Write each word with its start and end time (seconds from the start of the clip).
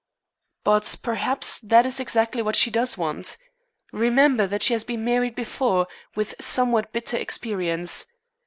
"But 0.63 0.97
perhaps 1.03 1.59
that 1.59 1.85
is 1.85 1.99
exactly 1.99 2.41
what 2.41 2.55
she 2.55 2.71
does 2.71 2.97
want. 2.97 3.37
Remember 3.93 4.47
that 4.47 4.63
she 4.63 4.73
has 4.73 4.83
been 4.83 5.05
married 5.05 5.35
before, 5.35 5.85
with 6.15 6.33
somewhat 6.39 6.91
bitter 6.91 7.17
experience. 7.17 8.07